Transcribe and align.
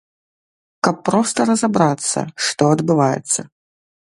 Каб 0.87 0.97
проста 1.09 1.39
разабрацца, 1.51 2.19
што 2.47 2.63
адбываецца. 2.79 3.41